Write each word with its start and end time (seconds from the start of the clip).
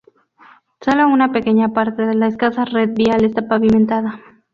Sólo 0.83 1.07
una 1.09 1.31
pequeña 1.31 1.73
parte 1.73 2.07
de 2.07 2.15
la 2.15 2.25
escasa 2.25 2.65
red 2.65 2.89
vial 2.95 3.23
está 3.23 3.47
pavimentada. 3.47 4.19